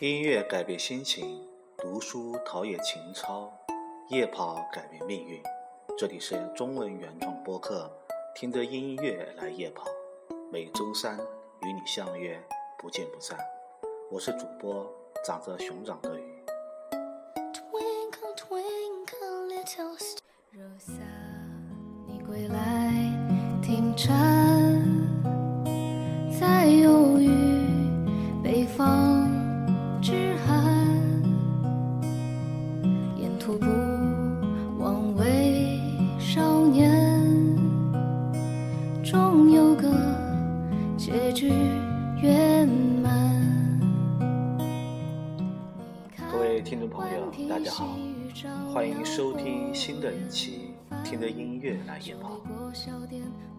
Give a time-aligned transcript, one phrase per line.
[0.00, 1.46] 音乐改变心情，
[1.76, 3.52] 读书陶冶情操，
[4.08, 5.42] 夜跑改变命运。
[5.98, 7.92] 这里是中文原创播客，
[8.34, 9.84] 听着音乐来夜跑。
[10.50, 12.42] 每周三与你相约，
[12.78, 13.38] 不见不散。
[14.10, 14.90] 我是主播
[15.22, 16.29] 长着熊掌的鱼。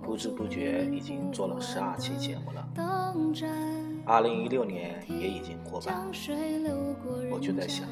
[0.03, 2.67] 不知不觉已经做了十二期节目了，
[4.05, 6.05] 二零一六年也已经过半，
[7.31, 7.87] 我就在想，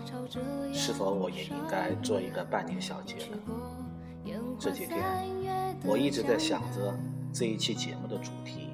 [0.73, 3.37] 是否我也应该做一个半年小结呢？
[4.59, 4.99] 这几天
[5.85, 6.93] 我一直在想着
[7.31, 8.69] 这一期节目的主题，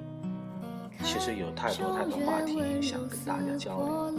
[1.04, 3.78] 其实有太多太多话题想跟大家交
[4.10, 4.12] 流。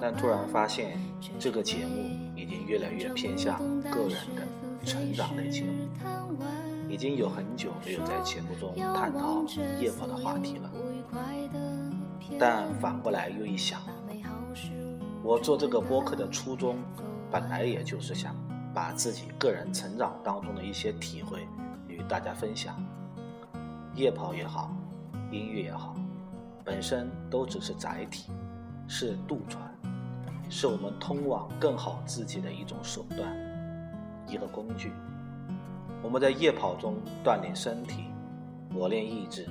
[0.00, 0.98] 但突然发现，
[1.40, 4.42] 这个节目已经越来越偏向个人的
[4.84, 5.77] 成长类节目，
[6.88, 9.42] 已经有很久没有在节目中探讨
[9.80, 10.70] 夜跑的话题了。
[12.38, 13.80] 但反过来又一想，
[15.22, 16.76] 我做这个播客的初衷，
[17.30, 18.34] 本来也就是想
[18.74, 21.46] 把自己个人成长当中的一些体会
[21.86, 22.74] 与大家分享。
[23.94, 24.70] 夜跑也好，
[25.30, 25.94] 音乐也好，
[26.64, 28.30] 本身都只是载体，
[28.86, 29.62] 是渡船。
[30.50, 33.28] 是我们通往更好自己的一种手段，
[34.26, 34.92] 一个工具。
[36.08, 38.04] 我们在夜跑中锻炼身体，
[38.70, 39.46] 磨练意志，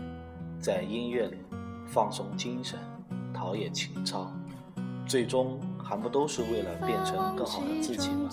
[0.59, 1.37] 在音乐里
[1.85, 2.79] 放松精神，
[3.31, 4.31] 陶冶情操，
[5.05, 8.27] 最终还不都是为了变成更好的自己吗？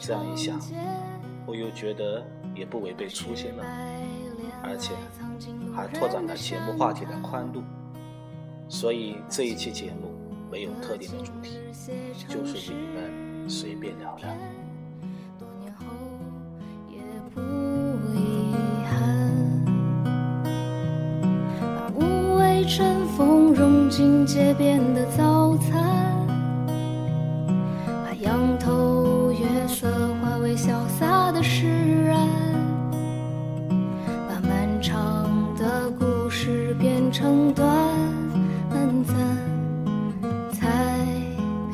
[0.00, 0.58] 这样一想，
[1.44, 2.24] 我又觉得
[2.54, 3.62] 也不违背初心了，
[4.62, 4.94] 而且
[5.76, 7.62] 还拓展了节目话题的宽度。
[8.66, 10.10] 所以这一期节目。
[10.50, 11.58] 没有特定的主题，
[12.28, 14.28] 就是与你们随便聊聊。
[24.24, 26.26] 街边的早餐，
[27.86, 29.86] 把仰头月色
[30.22, 32.18] 化为潇洒的释然，
[34.28, 37.66] 把漫长的故事变成短
[39.04, 39.14] 暂。
[40.52, 41.06] 才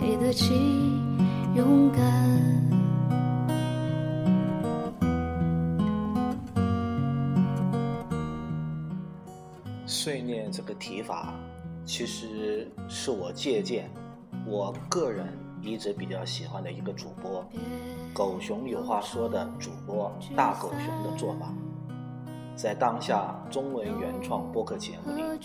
[0.01, 0.33] 配得。
[0.33, 0.55] 起
[1.57, 2.01] 勇敢。
[9.87, 11.35] 碎念这个提法，
[11.91, 13.91] 其实是我借鉴
[14.47, 15.27] 我个人
[15.61, 17.45] 一直比较喜欢的一个主播
[18.15, 21.53] “狗熊有话说”的主播大狗熊的做法。
[22.55, 25.41] 在当下中文原创播客节目里，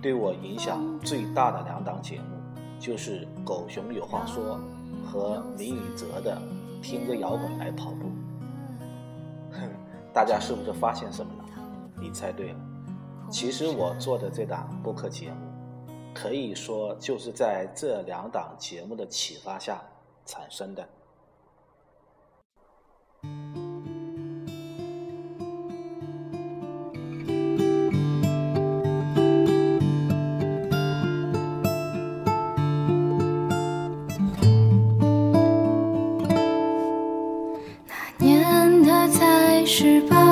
[0.00, 2.36] 对我影响最大的两档节目。
[2.78, 4.60] 就是狗熊有话说
[5.04, 6.40] 和林宇泽的
[6.80, 8.08] 听着摇滚来跑步，
[9.50, 9.68] 哼，
[10.14, 11.44] 大家是不是发现什么了？
[12.00, 12.58] 你猜对了，
[13.28, 15.36] 其实我做的这档播客节目，
[16.14, 19.82] 可以说就是在这两档节目的启发下
[20.24, 20.88] 产生的。
[38.18, 40.29] 那年他才十八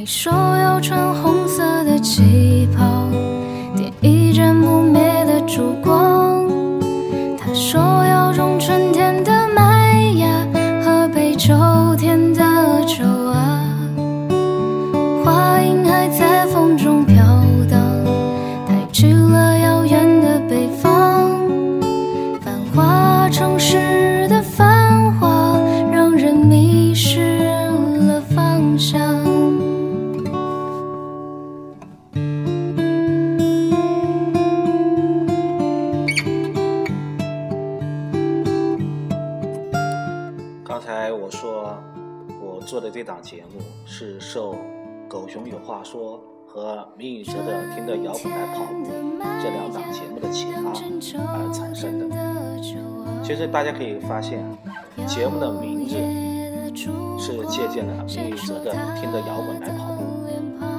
[0.00, 3.06] 你说要穿红色的旗袍，
[3.76, 6.48] 点一盏不灭的烛光。
[7.36, 10.26] 他说要种春天的麦芽，
[10.82, 11.54] 喝杯秋
[11.98, 12.42] 天的
[12.86, 13.62] 酒啊。
[15.22, 17.22] 花影还在风中飘
[17.70, 17.78] 荡，
[18.66, 21.30] 带去了遥远的北方。
[22.40, 25.60] 繁华城市的繁华
[25.92, 27.44] 让人迷失
[28.08, 29.19] 了方向。
[43.30, 44.54] 节目是受
[45.06, 46.20] 《狗熊有话说》
[46.52, 48.82] 和明宇哲的《听的摇滚来跑步》
[49.40, 50.72] 这两档节目的启发
[51.38, 52.16] 而产生的。
[53.22, 54.44] 其实大家可以发现，
[55.06, 55.94] 节目的名字
[57.22, 60.02] 是借鉴了明宇哲的《听的摇滚来跑步》，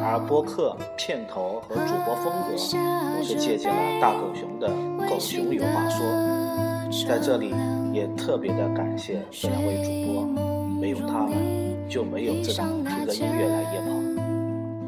[0.04, 4.68] 而播客片头和主播风格都是借鉴了大狗熊的
[5.10, 6.06] 《狗熊有话说》。
[7.08, 7.54] 在这里
[7.94, 10.26] 也特别的感谢这两位主播，
[10.82, 13.88] 没有他们就没有这档听着音乐来夜跑。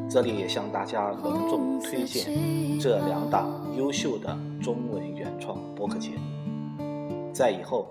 [0.09, 6.21] 这里也向大家隆重推荐这两档优秀的中文原创播客节目。
[7.33, 7.87] 在以后，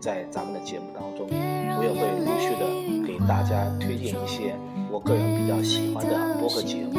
[0.00, 2.64] 在咱们的节目当中，我也会陆续的
[3.06, 4.54] 给大家推荐一些
[4.90, 6.98] 我个人比较喜欢的播客节目，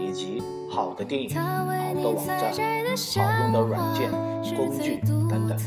[0.00, 1.66] 以及好的电影、好
[2.00, 4.10] 的网站、好用的软件、
[4.56, 4.96] 工具
[5.28, 5.58] 等等。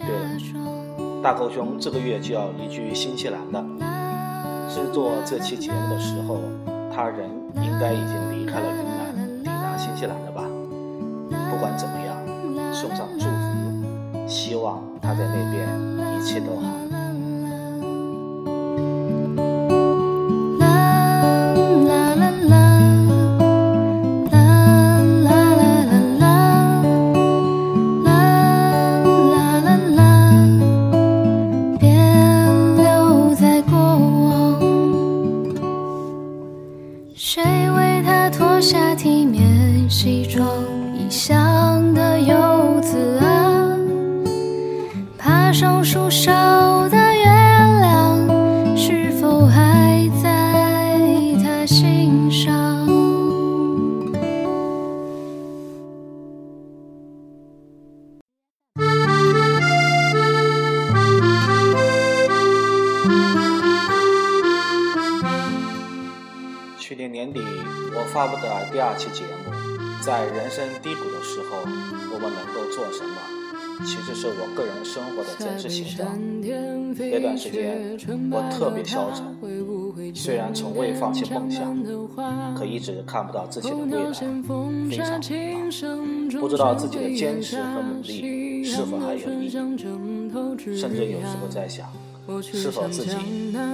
[0.00, 3.64] 对了，大狗熊这个月就要移居新西兰了。
[4.72, 6.38] 制作这期节目的时候，
[6.90, 10.44] 他人应该已经离开了云南，抵达新西兰了吧？
[11.50, 12.16] 不管怎么样，
[12.72, 15.68] 送上祝福，希望他在那边
[16.18, 16.81] 一切都好。
[68.92, 69.50] 布的第二期节目，
[70.02, 71.58] 在人生低谷的时候，
[72.12, 73.16] 我们能够做什么？
[73.84, 76.04] 其实是我个人生活的真实写照。
[76.94, 77.98] 那段时间，
[78.30, 79.24] 我特别消沉，
[80.14, 81.76] 虽然从未放弃梦想，
[82.54, 85.32] 可一直看不到自己的未来，非常迷
[86.30, 91.88] 茫，不知道自己的坚持和努力是否还有意义，甚至有时候在想。
[92.40, 93.16] 是否自己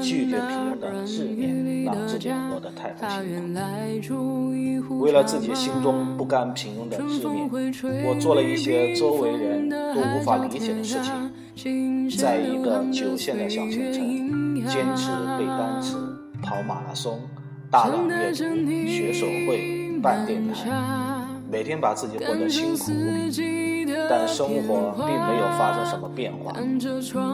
[0.03, 3.55] 拒绝平庸的执念，让自己活得太不辛
[4.83, 5.01] 苦？
[5.01, 7.51] 为了自己心中不甘平庸的执念，
[8.07, 11.31] 我做了一些周围人都无法理解的事情。
[12.17, 15.97] 在一个九线的小县城，坚持背单词、
[16.43, 17.21] 跑马拉松、
[17.71, 18.45] 大朗阅读、
[18.87, 20.71] 学手绘、办电台，
[21.51, 23.68] 每天把自己过得辛苦无比。
[24.09, 26.55] 但生活并没有发生什么变化，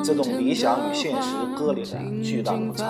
[0.03, 2.85] 这种理想与现实割裂的巨大落差，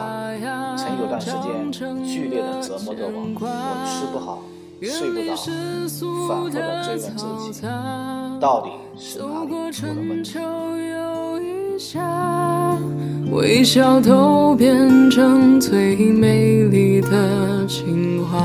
[0.76, 1.70] 曾有段时间
[2.04, 3.24] 剧烈的折磨着我。
[3.40, 3.46] 我
[3.86, 4.42] 吃不好，
[4.80, 5.36] 睡不着，
[6.28, 7.66] 反复的追问自己，
[8.40, 10.38] 到底是哪里出了问题？
[13.32, 18.38] 微笑都变成最美丽的情话。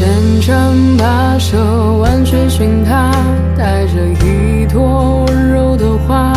[0.00, 1.58] 穿越千山跋涉，
[1.98, 3.12] 万水寻他，
[3.54, 3.92] 带着
[4.24, 6.32] 一朵温柔的花。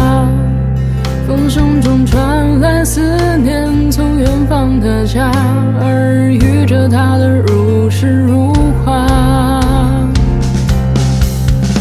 [1.26, 3.02] 风声中传来思
[3.38, 5.32] 念，从远方的家，
[5.80, 8.54] 耳语着他的如诗如
[8.84, 9.08] 画。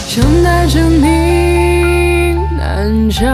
[0.07, 3.27] 想带着你南下，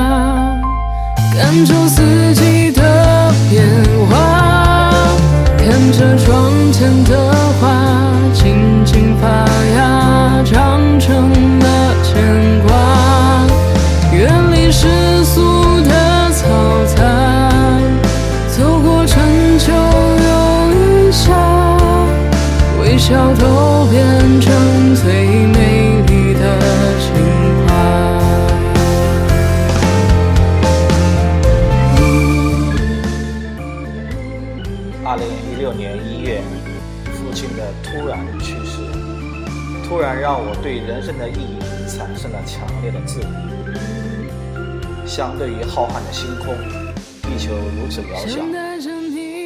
[1.37, 2.81] 感受四季的
[3.51, 3.63] 变
[4.09, 4.91] 化，
[5.59, 7.48] 看着窗前的。
[9.21, 9.27] 发
[9.77, 12.69] 芽长成了牵挂
[14.13, 15.91] 远离世俗的
[16.33, 17.03] 嘈杂
[18.49, 21.33] 走过春秋又一夏
[22.81, 23.58] 微笑都
[40.39, 45.05] 让我对人生的意义产生了强烈的质疑。
[45.05, 46.55] 相对于浩瀚的星空，
[47.23, 48.39] 地球如此渺小，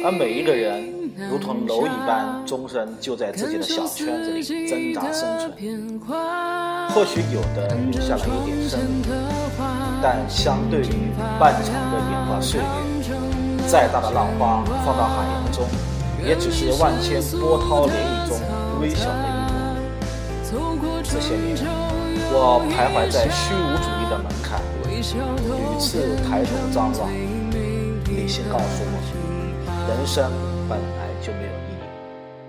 [0.05, 0.93] 而每一个人
[1.31, 5.99] 如同蝼蚁般，终身就在自己的小圈子里挣扎生存。
[6.89, 9.01] 或许有的留下了一点生命，
[9.99, 11.09] 但相对于
[11.39, 13.17] 漫长的演化岁月，
[13.65, 15.65] 再大的浪花放到海洋中，
[16.23, 18.37] 也只是万千波涛涟漪中
[18.79, 19.32] 微小的。
[21.13, 21.55] 这些年，
[22.33, 24.99] 我徘徊在虚无主义的门槛，屡
[25.79, 27.07] 次抬头张望，
[28.09, 28.97] 理性告诉我，
[29.87, 30.31] 人生
[30.67, 31.85] 本来就没有意义，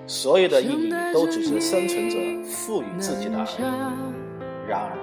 [0.07, 2.17] 所有的意义都只是生存者
[2.49, 3.63] 赋予自己的而已。
[4.67, 4.97] 然而，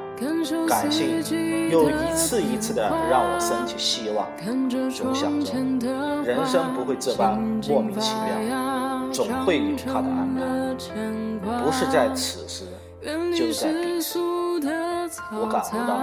[0.68, 1.22] 感性
[1.70, 4.28] 又一次一次的让我升起希望，
[4.90, 5.54] 总想着
[6.24, 7.40] 人生不会这般
[7.70, 10.42] 莫名其妙，总会有他的安排，
[11.64, 12.66] 不是在此时，
[13.36, 14.20] 就在彼时。
[15.34, 15.98] 我感悟到。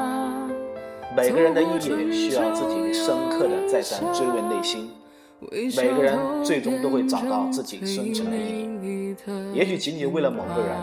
[1.16, 4.90] 每个人的意义需要自己深刻的再三追问内心。
[5.76, 9.16] 每个人最终都会找到自己生存的意义，
[9.54, 10.76] 也许仅仅为了某个人，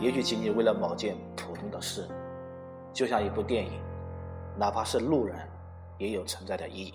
[0.00, 2.04] 也许仅仅为了某件普通的事，
[2.92, 3.70] 就像一部电影，
[4.58, 5.36] 哪怕是路人，
[5.98, 6.94] 也有存在的意义。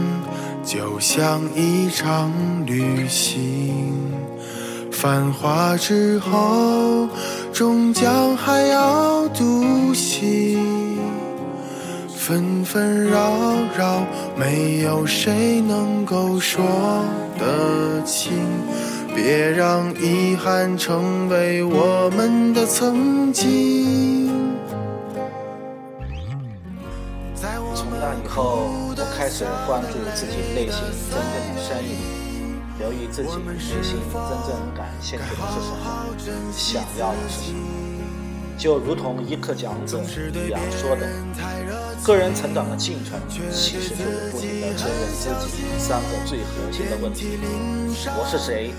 [0.71, 2.31] 就像一场
[2.65, 3.93] 旅行，
[4.89, 7.09] 繁华之后，
[7.51, 10.97] 终将还要独行。
[12.15, 13.33] 纷纷扰
[13.77, 14.05] 扰，
[14.37, 16.63] 没有谁能够说
[17.37, 18.31] 得清。
[19.13, 24.31] 别让遗憾成为我们的曾经。
[27.75, 28.90] 从那以后。
[29.21, 31.95] 开始关注自己内心真正的声音，
[32.79, 33.77] 留意自己内心
[34.11, 37.59] 真正感兴趣的是什么，想要的是什么。
[38.57, 40.01] 就如同一课讲者
[40.33, 41.07] 一样说的，
[42.03, 47.37] 个人成长的进程，其实就是不停的追问自己三个最核心的问题：
[48.17, 48.73] 我是谁？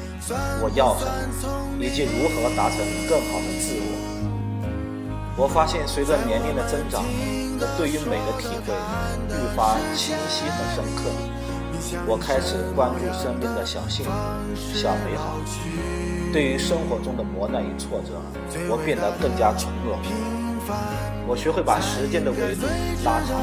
[0.60, 1.78] 我要什么？
[1.78, 4.11] 以及如何达成更好的自我。
[5.36, 7.02] 我发现，随着年龄的增长。
[7.04, 8.74] 我对于美的体会
[9.30, 11.08] 愈发清晰和深刻，
[12.06, 14.10] 我开始关注身边的小幸福、
[14.74, 15.38] 小美好。
[16.32, 18.18] 对于生活中的磨难与挫折，
[18.68, 19.96] 我变得更加从容。
[21.26, 22.66] 我学会把时间的维度
[23.04, 23.38] 拉长，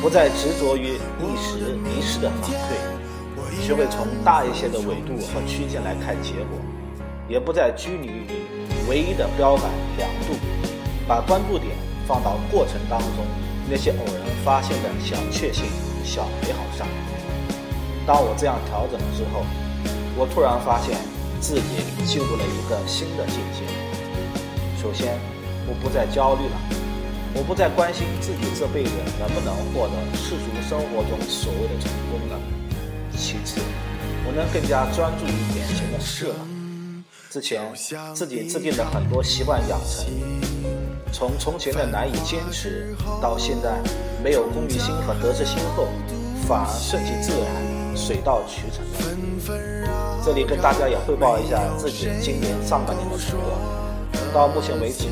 [0.00, 2.78] 不再执着于一时一事的反馈，
[3.60, 6.56] 学会从大一些的维度和区间来看结果，
[7.28, 8.46] 也不再拘泥于
[8.88, 9.64] 唯一的标杆
[9.98, 10.38] 两度，
[11.12, 11.76] 把关注点。
[12.04, 13.24] 放到过程当中
[13.70, 15.66] 那些偶然发现的小确幸、
[16.04, 16.84] 小美好上。
[18.04, 19.46] 当我这样调整之后，
[20.16, 20.98] 我突然发现
[21.40, 21.62] 自己
[22.04, 23.62] 进入了一个新的境界。
[24.82, 25.16] 首先，
[25.68, 26.56] 我不再焦虑了，
[27.34, 32.40] 我不再关心自己这辈子能不能获得世俗生活中所谓的成功了。
[33.16, 33.60] 其次，
[34.26, 36.34] 我能更加专注于眼前的事了。
[37.30, 37.62] 之前
[38.12, 40.51] 自己制定的很多习惯养成。
[41.12, 43.70] 从从前的难以坚持，到现在
[44.24, 45.86] 没有功利心和得失心后，
[46.48, 48.82] 反而顺其自然、水到渠成。
[50.24, 53.52] 这里跟大家也汇报一下自己今年上半年的成果。
[54.32, 55.04] 到目前为止，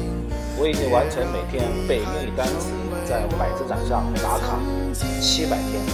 [0.57, 2.73] 我已经完成每天背英语单词，
[3.07, 4.59] 在百子斩上打卡
[5.21, 5.85] 七百天，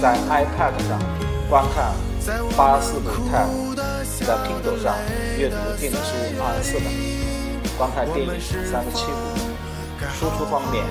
[0.00, 0.98] 在 iPad 上
[1.50, 1.92] 观看
[2.56, 3.76] 八四部 Tab，
[4.24, 4.96] 在 Kindle 上
[5.36, 7.29] 阅读电子书二十四本。
[7.80, 8.28] 观看电影
[8.70, 9.40] 三十七部，
[10.12, 10.84] 输出方面，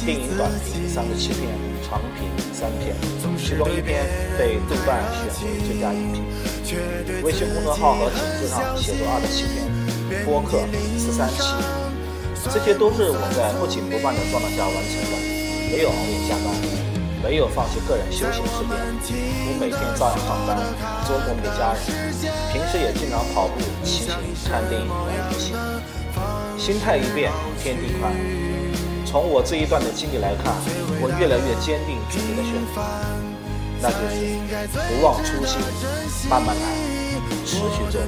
[0.00, 1.52] 电影短评三十七篇，
[1.84, 2.24] 长评
[2.56, 2.96] 三篇，
[3.36, 4.08] 其中一篇
[4.38, 5.04] 被豆瓣
[5.36, 6.24] 选为最佳影评。
[7.22, 10.64] 微信公众号和纸质上写作二十七篇，播客
[10.96, 11.52] 十三期，
[12.48, 15.20] 这些都是我在不紧不慢的状态下完成的，
[15.68, 16.48] 没有熬夜加班，
[17.22, 18.72] 没有放弃个人休闲时间。
[19.12, 20.56] 我每天照样上班，
[21.04, 21.84] 周末陪家人，
[22.48, 24.16] 平时也经常跑步、骑行、
[24.48, 25.52] 看电影、玩游戏。
[26.62, 28.12] 心态一变，天地宽。
[29.04, 30.54] 从我这一段的经历来看，
[31.02, 32.80] 我越来越坚定自己的选择，
[33.82, 34.14] 那就是
[34.86, 35.58] 不忘初心，
[36.30, 36.62] 慢慢来，
[37.44, 38.00] 持续做。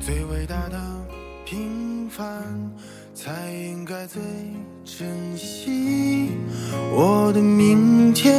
[0.00, 0.80] 最伟大的
[1.44, 2.24] 平凡。
[3.14, 4.20] 才应该最
[4.84, 6.30] 珍惜
[6.90, 8.34] 我的明天，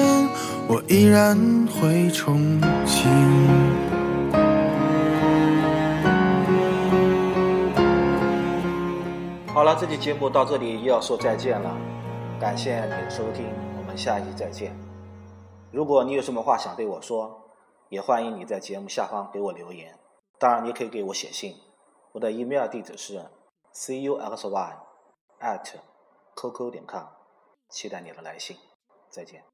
[0.67, 2.72] 我依然会憧憬
[9.83, 11.69] 这期节目到这里又要说再见了，
[12.39, 13.45] 感谢你的收听，
[13.77, 14.73] 我们下一期再见。
[15.73, 17.49] 如果你有什么话想对我说，
[17.89, 19.99] 也欢迎你在节目下方给我留言，
[20.39, 21.57] 当然你可以给我写信，
[22.13, 23.25] 我的 email 地址是
[23.73, 24.73] cuxy
[25.41, 25.69] at
[26.33, 27.03] qq 点 com，
[27.67, 28.55] 期待你的来信，
[29.09, 29.52] 再见。